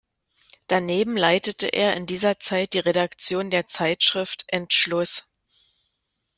[0.65, 5.25] Daneben leitete er in dieser Zeit die Redaktion der Zeitschrift Entschluß.